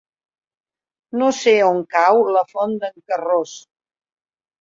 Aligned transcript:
No 1.21 1.27
sé 1.39 1.53
on 1.65 1.81
cau 1.91 2.21
la 2.37 2.41
Font 2.53 2.73
d'en 2.85 2.95
Carròs. 3.13 3.53